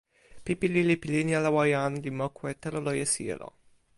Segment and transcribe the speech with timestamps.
[0.45, 3.49] pipi lili pi linja lawa jan li moku e telo loje sijelo.